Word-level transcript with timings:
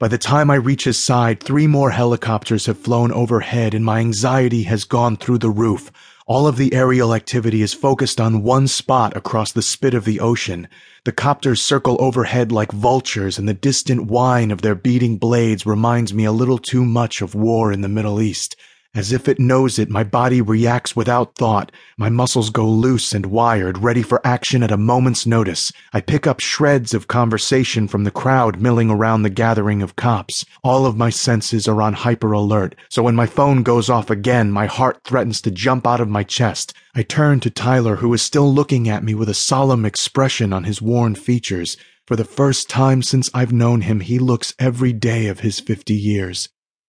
By 0.00 0.08
the 0.08 0.16
time 0.16 0.50
I 0.50 0.54
reach 0.54 0.84
his 0.84 0.98
side, 0.98 1.42
three 1.42 1.66
more 1.66 1.90
helicopters 1.90 2.64
have 2.64 2.78
flown 2.78 3.12
overhead 3.12 3.74
and 3.74 3.84
my 3.84 3.98
anxiety 3.98 4.62
has 4.62 4.84
gone 4.84 5.18
through 5.18 5.36
the 5.36 5.50
roof. 5.50 5.92
All 6.26 6.46
of 6.46 6.56
the 6.56 6.72
aerial 6.72 7.12
activity 7.14 7.60
is 7.60 7.74
focused 7.74 8.18
on 8.18 8.42
one 8.42 8.66
spot 8.66 9.14
across 9.14 9.52
the 9.52 9.60
spit 9.60 9.92
of 9.92 10.06
the 10.06 10.18
ocean. 10.18 10.68
The 11.04 11.12
copters 11.12 11.60
circle 11.60 11.98
overhead 12.00 12.50
like 12.50 12.72
vultures, 12.72 13.38
and 13.38 13.46
the 13.46 13.52
distant 13.52 14.06
whine 14.06 14.50
of 14.50 14.62
their 14.62 14.74
beating 14.74 15.18
blades 15.18 15.66
reminds 15.66 16.14
me 16.14 16.24
a 16.24 16.32
little 16.32 16.56
too 16.56 16.86
much 16.86 17.20
of 17.20 17.34
war 17.34 17.70
in 17.70 17.82
the 17.82 17.88
Middle 17.88 18.22
East. 18.22 18.56
As 18.92 19.12
if 19.12 19.28
it 19.28 19.38
knows 19.38 19.78
it, 19.78 19.88
my 19.88 20.02
body 20.02 20.40
reacts 20.40 20.96
without 20.96 21.36
thought. 21.36 21.70
My 21.96 22.08
muscles 22.08 22.50
go 22.50 22.68
loose 22.68 23.12
and 23.12 23.26
wired, 23.26 23.78
ready 23.78 24.02
for 24.02 24.20
action 24.26 24.64
at 24.64 24.72
a 24.72 24.76
moment's 24.76 25.26
notice. 25.26 25.70
I 25.92 26.00
pick 26.00 26.26
up 26.26 26.40
shreds 26.40 26.92
of 26.92 27.06
conversation 27.06 27.86
from 27.86 28.02
the 28.02 28.10
crowd 28.10 28.60
milling 28.60 28.90
around 28.90 29.22
the 29.22 29.30
gathering 29.30 29.80
of 29.80 29.94
cops. 29.94 30.44
All 30.64 30.86
of 30.86 30.96
my 30.96 31.08
senses 31.08 31.68
are 31.68 31.80
on 31.80 31.92
hyper 31.92 32.32
alert, 32.32 32.74
so 32.88 33.04
when 33.04 33.14
my 33.14 33.26
phone 33.26 33.62
goes 33.62 33.88
off 33.88 34.10
again, 34.10 34.50
my 34.50 34.66
heart 34.66 34.98
threatens 35.04 35.40
to 35.42 35.52
jump 35.52 35.86
out 35.86 36.00
of 36.00 36.08
my 36.08 36.24
chest. 36.24 36.74
I 36.92 37.04
turn 37.04 37.38
to 37.40 37.50
Tyler, 37.50 37.96
who 37.96 38.12
is 38.12 38.22
still 38.22 38.52
looking 38.52 38.88
at 38.88 39.04
me 39.04 39.14
with 39.14 39.28
a 39.28 39.34
solemn 39.34 39.84
expression 39.84 40.52
on 40.52 40.64
his 40.64 40.82
worn 40.82 41.14
features. 41.14 41.76
For 42.08 42.16
the 42.16 42.24
first 42.24 42.68
time 42.68 43.02
since 43.02 43.30
I've 43.32 43.52
known 43.52 43.82
him, 43.82 44.00
he 44.00 44.18
looks 44.18 44.52
every 44.58 44.92
day 44.92 45.28
of 45.28 45.40
his 45.40 45.60
fifty 45.60 45.94
years. 45.94 46.48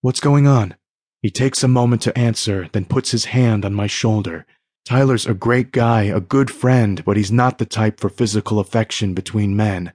What's 0.00 0.20
going 0.20 0.46
on? 0.46 0.74
He 1.22 1.30
takes 1.30 1.62
a 1.62 1.68
moment 1.68 2.02
to 2.02 2.18
answer, 2.18 2.68
then 2.72 2.84
puts 2.84 3.12
his 3.12 3.26
hand 3.26 3.64
on 3.64 3.72
my 3.72 3.86
shoulder. 3.86 4.44
Tyler's 4.84 5.24
a 5.24 5.34
great 5.34 5.70
guy, 5.70 6.02
a 6.02 6.20
good 6.20 6.50
friend, 6.50 7.04
but 7.04 7.16
he's 7.16 7.30
not 7.30 7.58
the 7.58 7.64
type 7.64 8.00
for 8.00 8.08
physical 8.08 8.58
affection 8.58 9.14
between 9.14 9.54
men. 9.54 9.92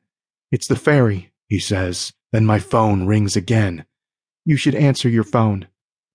It's 0.52 0.68
the 0.68 0.78
ferry, 0.78 1.34
he 1.50 1.60
says. 1.60 2.14
Then 2.32 2.46
my 2.46 2.60
phone 2.60 3.06
rings 3.06 3.36
again. 3.36 3.86
You 4.46 4.56
should 4.56 4.76
answer 4.76 5.10
your 5.10 5.26
phone. 5.26 5.68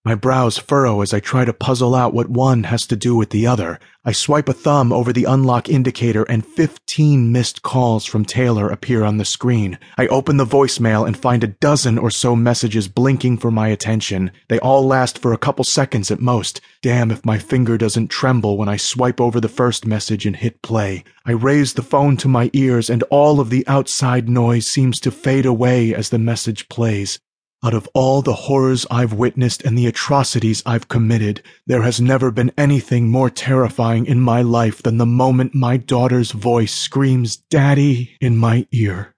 My 0.04 0.16
brows 0.16 0.58
furrow 0.58 1.00
as 1.00 1.14
I 1.14 1.20
try 1.20 1.44
to 1.44 1.52
puzzle 1.52 1.94
out 1.94 2.12
what 2.12 2.28
one 2.28 2.64
has 2.64 2.88
to 2.88 2.96
do 2.96 3.14
with 3.14 3.30
the 3.30 3.46
other. 3.46 3.78
I 4.04 4.10
swipe 4.10 4.48
a 4.48 4.52
thumb 4.52 4.92
over 4.92 5.12
the 5.12 5.26
unlock 5.26 5.68
indicator 5.68 6.24
and 6.24 6.44
15 6.44 7.30
missed 7.30 7.62
calls 7.62 8.04
from 8.04 8.24
Taylor 8.24 8.68
appear 8.68 9.04
on 9.04 9.18
the 9.18 9.24
screen. 9.24 9.78
I 9.96 10.08
open 10.08 10.38
the 10.38 10.44
voicemail 10.44 11.06
and 11.06 11.16
find 11.16 11.44
a 11.44 11.54
dozen 11.62 11.98
or 11.98 12.10
so 12.10 12.34
messages 12.34 12.88
blinking 12.88 13.38
for 13.38 13.52
my 13.52 13.68
attention. 13.68 14.32
They 14.48 14.58
all 14.58 14.84
last 14.84 15.20
for 15.20 15.32
a 15.32 15.38
couple 15.38 15.64
seconds 15.64 16.10
at 16.10 16.20
most. 16.20 16.60
Damn 16.82 17.12
if 17.12 17.24
my 17.24 17.38
finger 17.38 17.78
doesn't 17.78 18.08
tremble 18.08 18.58
when 18.58 18.68
I 18.68 18.78
swipe 18.78 19.20
over 19.20 19.38
the 19.38 19.48
first 19.48 19.86
message 19.86 20.26
and 20.26 20.34
hit 20.34 20.62
play. 20.62 21.04
I 21.24 21.30
raise 21.30 21.74
the 21.74 21.82
phone 21.82 22.16
to 22.16 22.28
my 22.28 22.50
ears 22.54 22.90
and 22.90 23.04
all 23.04 23.38
of 23.38 23.50
the 23.50 23.64
outside 23.68 24.28
noise 24.28 24.66
seems 24.66 24.98
to 24.98 25.12
fade 25.12 25.46
away 25.46 25.94
as 25.94 26.08
the 26.08 26.18
message 26.18 26.68
plays. 26.68 27.20
Out 27.64 27.74
of 27.74 27.88
all 27.94 28.22
the 28.22 28.34
horrors 28.34 28.86
I've 28.90 29.12
witnessed 29.12 29.62
and 29.62 29.78
the 29.78 29.86
atrocities 29.86 30.64
I've 30.66 30.88
committed, 30.88 31.42
there 31.64 31.82
has 31.82 32.00
never 32.00 32.32
been 32.32 32.50
anything 32.58 33.08
more 33.08 33.30
terrifying 33.30 34.04
in 34.04 34.20
my 34.20 34.42
life 34.42 34.82
than 34.82 34.98
the 34.98 35.06
moment 35.06 35.54
my 35.54 35.76
daughter's 35.76 36.32
voice 36.32 36.74
screams, 36.74 37.36
Daddy, 37.36 38.16
in 38.20 38.36
my 38.36 38.66
ear. 38.72 39.14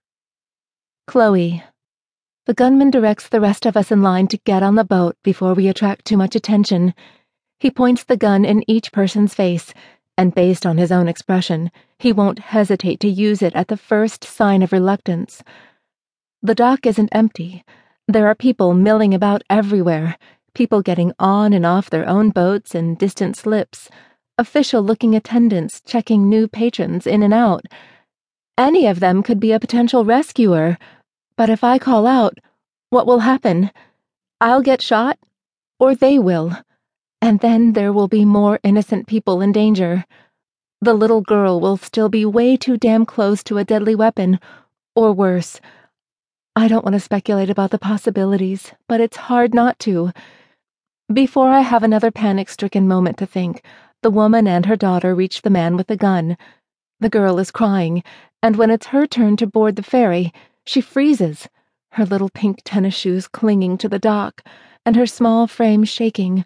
Chloe. 1.06 1.64
The 2.45 2.53
gunman 2.53 2.91
directs 2.91 3.27
the 3.27 3.41
rest 3.41 3.64
of 3.64 3.78
us 3.78 3.91
in 3.91 4.03
line 4.03 4.28
to 4.28 4.36
get 4.45 4.62
on 4.62 4.75
the 4.75 4.84
boat 4.84 5.17
before 5.23 5.55
we 5.55 5.67
attract 5.67 6.05
too 6.05 6.19
much 6.19 6.36
attention. 6.36 6.92
He 7.58 7.70
points 7.70 8.05
the 8.05 8.19
gun 8.19 8.45
in 8.45 8.69
each 8.69 8.92
person's 8.92 9.33
face, 9.33 9.73
and 10.19 10.34
based 10.34 10.67
on 10.67 10.77
his 10.77 10.92
own 10.92 11.08
expression, 11.08 11.70
he 11.98 12.12
won't 12.12 12.41
hesitate 12.41 13.01
to 13.01 13.08
use 13.08 13.41
it 13.41 13.55
at 13.55 13.69
the 13.69 13.79
first 13.79 14.23
sign 14.23 14.61
of 14.61 14.70
reluctance. 14.70 15.42
The 16.42 16.55
dock 16.55 16.84
isn't 16.84 17.08
empty. 17.12 17.64
There 18.07 18.27
are 18.27 18.35
people 18.35 18.75
milling 18.75 19.15
about 19.15 19.43
everywhere, 19.49 20.19
people 20.53 20.83
getting 20.83 21.15
on 21.19 21.55
and 21.55 21.65
off 21.65 21.89
their 21.89 22.07
own 22.07 22.29
boats 22.29 22.75
and 22.75 22.99
distant 22.99 23.35
slips, 23.35 23.89
official 24.37 24.83
looking 24.83 25.15
attendants 25.15 25.81
checking 25.81 26.29
new 26.29 26.47
patrons 26.47 27.07
in 27.07 27.23
and 27.23 27.33
out. 27.33 27.64
Any 28.59 28.87
of 28.87 29.01
them 29.01 29.23
could 29.23 29.41
be 29.41 29.53
a 29.53 29.59
potential 29.59 30.05
rescuer, 30.05 30.77
but 31.39 31.48
if 31.48 31.64
I 31.64 31.79
call 31.79 32.07
out, 32.07 32.37
what 32.91 33.07
will 33.07 33.20
happen? 33.20 33.70
I'll 34.39 34.61
get 34.61 34.83
shot, 34.83 35.19
or 35.81 35.95
they 35.95 36.19
will, 36.19 36.53
and 37.23 37.41
then 37.41 37.73
there 37.73 37.93
will 37.93 38.09
be 38.09 38.27
more 38.27 38.61
innocent 38.63 39.07
people 39.07 39.41
in 39.41 39.51
danger. 39.51 40.05
The 40.83 40.93
little 40.93 41.23
girl 41.23 41.59
will 41.59 41.79
still 41.79 42.11
be 42.11 42.27
way 42.27 42.59
too 42.59 42.77
damn 42.77 43.07
close 43.07 43.43
to 43.45 43.57
a 43.57 43.64
deadly 43.64 43.95
weapon, 43.95 44.41
or 44.95 45.14
worse 45.14 45.59
I 46.57 46.69
don't 46.69 46.85
want 46.85 46.95
to 46.95 47.01
speculate 47.01 47.51
about 47.51 47.73
the 47.73 47.81
possibilities, 47.81 48.73
but 48.89 49.01
it's 49.01 49.17
hard 49.17 49.53
not 49.53 49.77
to. 49.81 50.13
Before 51.13 51.48
I 51.48 51.61
have 51.61 51.83
another 51.83 52.13
panic 52.13 52.48
stricken 52.48 52.87
moment 52.87 53.19
to 53.19 53.27
think, 53.27 53.61
the 54.03 54.11
woman 54.11 54.47
and 54.47 54.64
her 54.67 54.77
daughter 54.77 55.17
reach 55.17 55.43
the 55.43 55.51
man 55.51 55.77
with 55.77 55.89
the 55.89 55.97
gun. 55.97 56.37
The 57.01 57.09
girl 57.09 57.41
is 57.41 57.51
crying, 57.51 58.05
and 58.41 58.55
when 58.55 58.70
it's 58.70 58.87
her 58.87 59.05
turn 59.05 59.37
to 59.39 59.48
board 59.48 59.75
the 59.75 59.83
ferry, 59.83 60.33
she 60.64 60.81
freezes, 60.81 61.48
her 61.93 62.05
little 62.05 62.31
pink 62.31 62.61
tennis 62.64 62.95
shoes 62.95 63.27
clinging 63.27 63.77
to 63.79 63.89
the 63.89 63.98
dock, 63.98 64.41
and 64.87 64.95
her 64.95 65.07
small 65.07 65.48
frame 65.48 65.83
shaking. 65.83 66.45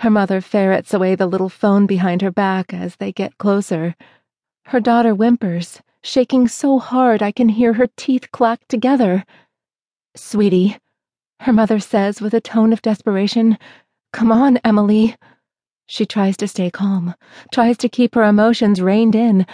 Her 0.00 0.10
mother 0.10 0.40
ferrets 0.40 0.92
away 0.92 1.14
the 1.14 1.28
little 1.28 1.48
phone 1.48 1.86
behind 1.86 2.20
her 2.20 2.32
back 2.32 2.74
as 2.74 2.96
they 2.96 3.12
get 3.12 3.38
closer. 3.38 3.94
Her 4.64 4.80
daughter 4.80 5.14
whimpers 5.14 5.82
shaking 6.06 6.46
so 6.46 6.78
hard 6.78 7.20
I 7.20 7.32
can 7.32 7.48
hear 7.48 7.72
her 7.72 7.88
teeth 7.96 8.30
clack 8.30 8.66
together. 8.68 9.24
Sweetie, 10.14 10.78
her 11.40 11.52
mother 11.52 11.80
says 11.80 12.20
with 12.20 12.32
a 12.32 12.40
tone 12.40 12.72
of 12.72 12.80
desperation, 12.80 13.58
come 14.12 14.30
on, 14.30 14.58
Emily. 14.58 15.16
She 15.86 16.06
tries 16.06 16.36
to 16.38 16.48
stay 16.48 16.70
calm, 16.70 17.14
tries 17.52 17.76
to 17.78 17.88
keep 17.88 18.14
her 18.14 18.22
emotions 18.22 18.80
reined 18.80 19.16
in, 19.16 19.46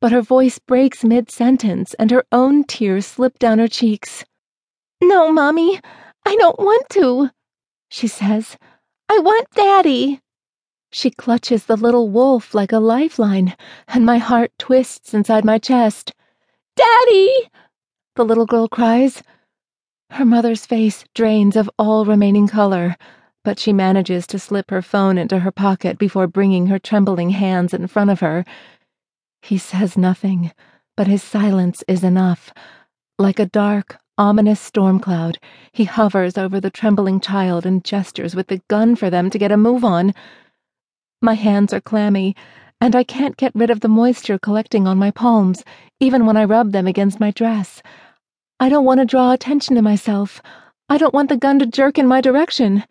but 0.00 0.10
her 0.10 0.20
voice 0.20 0.58
breaks 0.58 1.04
mid 1.04 1.30
sentence 1.30 1.94
and 1.94 2.10
her 2.10 2.24
own 2.32 2.64
tears 2.64 3.06
slip 3.06 3.38
down 3.38 3.60
her 3.60 3.68
cheeks. 3.68 4.24
No, 5.00 5.30
Mommy, 5.30 5.80
I 6.26 6.34
don't 6.36 6.58
want 6.58 6.88
to, 6.90 7.30
she 7.88 8.08
says. 8.08 8.56
I 9.08 9.18
want 9.20 9.48
Daddy. 9.54 10.20
She 10.92 11.10
clutches 11.10 11.66
the 11.66 11.76
little 11.76 12.08
wolf 12.08 12.52
like 12.52 12.72
a 12.72 12.80
lifeline, 12.80 13.56
and 13.86 14.04
my 14.04 14.18
heart 14.18 14.52
twists 14.58 15.14
inside 15.14 15.44
my 15.44 15.58
chest. 15.58 16.12
Daddy! 16.74 17.48
The 18.16 18.24
little 18.24 18.46
girl 18.46 18.66
cries. 18.66 19.22
Her 20.10 20.24
mother's 20.24 20.66
face 20.66 21.04
drains 21.14 21.54
of 21.54 21.70
all 21.78 22.04
remaining 22.04 22.48
color, 22.48 22.96
but 23.44 23.58
she 23.58 23.72
manages 23.72 24.26
to 24.26 24.38
slip 24.38 24.70
her 24.70 24.82
phone 24.82 25.16
into 25.16 25.38
her 25.38 25.52
pocket 25.52 25.96
before 25.96 26.26
bringing 26.26 26.66
her 26.66 26.78
trembling 26.80 27.30
hands 27.30 27.72
in 27.72 27.86
front 27.86 28.10
of 28.10 28.20
her. 28.20 28.44
He 29.42 29.58
says 29.58 29.96
nothing, 29.96 30.50
but 30.96 31.06
his 31.06 31.22
silence 31.22 31.84
is 31.86 32.02
enough. 32.02 32.52
Like 33.18 33.38
a 33.38 33.46
dark, 33.46 33.98
ominous 34.18 34.60
storm 34.60 34.98
cloud, 34.98 35.38
he 35.72 35.84
hovers 35.84 36.36
over 36.36 36.60
the 36.60 36.70
trembling 36.70 37.20
child 37.20 37.64
and 37.64 37.84
gestures 37.84 38.34
with 38.34 38.48
the 38.48 38.60
gun 38.68 38.96
for 38.96 39.08
them 39.08 39.30
to 39.30 39.38
get 39.38 39.52
a 39.52 39.56
move 39.56 39.84
on. 39.84 40.12
My 41.22 41.34
hands 41.34 41.74
are 41.74 41.82
clammy, 41.82 42.34
and 42.80 42.96
I 42.96 43.04
can't 43.04 43.36
get 43.36 43.54
rid 43.54 43.68
of 43.68 43.80
the 43.80 43.88
moisture 43.88 44.38
collecting 44.38 44.86
on 44.86 44.96
my 44.96 45.10
palms, 45.10 45.62
even 46.00 46.24
when 46.24 46.38
I 46.38 46.44
rub 46.44 46.72
them 46.72 46.86
against 46.86 47.20
my 47.20 47.30
dress. 47.30 47.82
I 48.58 48.70
don't 48.70 48.86
want 48.86 49.00
to 49.00 49.04
draw 49.06 49.32
attention 49.32 49.76
to 49.76 49.82
myself. 49.82 50.40
I 50.88 50.96
don't 50.96 51.12
want 51.12 51.28
the 51.28 51.36
gun 51.36 51.58
to 51.58 51.66
jerk 51.66 51.98
in 51.98 52.06
my 52.06 52.22
direction. 52.22 52.84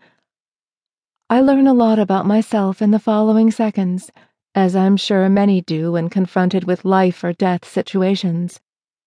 I 1.28 1.42
learn 1.42 1.66
a 1.66 1.74
lot 1.74 1.98
about 1.98 2.28
myself 2.28 2.84
in 2.84 2.92
the 2.92 3.00
following 3.00 3.50
seconds, 3.50 4.12
as 4.54 4.76
I'm 4.76 4.96
sure 4.96 5.28
many 5.28 5.62
do 5.62 5.94
when 5.94 6.08
confronted 6.08 6.66
with 6.66 6.86
life 6.86 7.24
or 7.24 7.34
death 7.34 7.68
situations. 7.68 8.60